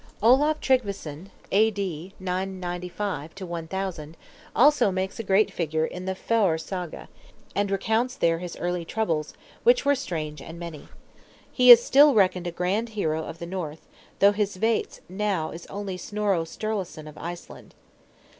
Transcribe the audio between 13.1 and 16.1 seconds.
of the North, though his vates now is only